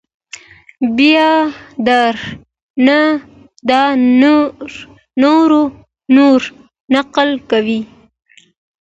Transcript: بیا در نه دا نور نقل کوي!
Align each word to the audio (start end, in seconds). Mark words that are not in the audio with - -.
بیا 0.97 1.31
در 1.87 2.13
نه 2.87 3.01
دا 3.69 3.81
نور 6.01 6.41
نقل 6.95 7.29
کوي! 7.49 7.79